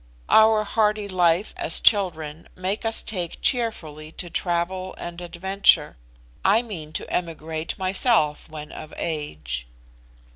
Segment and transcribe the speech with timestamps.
[0.29, 5.95] Our hardy life as children make us take cheerfully to travel and adventure.
[6.43, 9.67] I mean to emigrate myself when of age."